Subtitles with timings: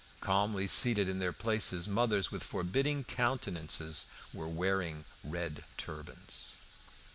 [0.19, 6.55] Calmly seated in their places, mothers with forbidding countenances were wearing red turbans.